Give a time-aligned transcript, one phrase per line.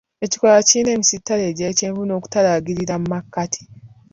[0.25, 3.61] Ekikoola kiyina emisittale egya kyenvu n'okutalaagirira mu makati.